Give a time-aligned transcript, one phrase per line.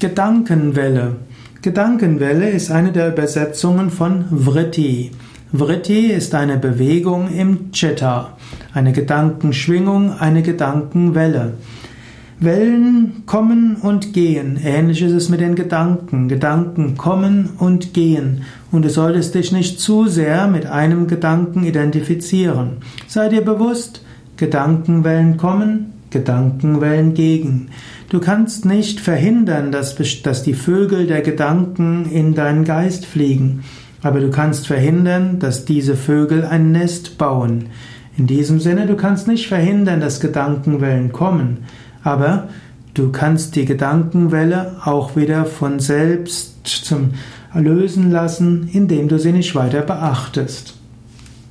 [0.00, 1.16] Gedankenwelle.
[1.60, 5.10] Gedankenwelle ist eine der Übersetzungen von Vritti.
[5.52, 8.38] Vritti ist eine Bewegung im Chitta,
[8.72, 11.52] eine Gedankenschwingung, eine Gedankenwelle.
[12.38, 14.58] Wellen kommen und gehen.
[14.64, 16.28] Ähnlich ist es mit den Gedanken.
[16.28, 18.44] Gedanken kommen und gehen.
[18.72, 22.78] Und du solltest dich nicht zu sehr mit einem Gedanken identifizieren.
[23.06, 24.02] Sei dir bewusst,
[24.38, 27.68] Gedankenwellen kommen, Gedankenwellen gegen.
[28.08, 33.62] Du kannst nicht verhindern, dass, dass die Vögel der Gedanken in deinen Geist fliegen,
[34.02, 37.66] aber du kannst verhindern, dass diese Vögel ein Nest bauen.
[38.16, 41.58] In diesem Sinne, du kannst nicht verhindern, dass Gedankenwellen kommen,
[42.02, 42.48] aber
[42.94, 47.10] du kannst die Gedankenwelle auch wieder von selbst zum
[47.54, 50.79] lösen lassen, indem du sie nicht weiter beachtest.